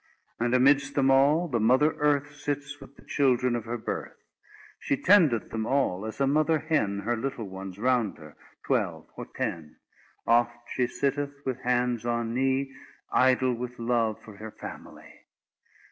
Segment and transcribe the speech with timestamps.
[0.39, 4.15] And amidst them all, the mother Earth Sits with the children of her birth;
[4.79, 8.35] She tendeth them all, as a mother hen Her little ones round her,
[8.65, 9.75] twelve or ten:
[10.25, 12.73] Oft she sitteth, with hands on knee,
[13.11, 15.27] Idle with love for her family.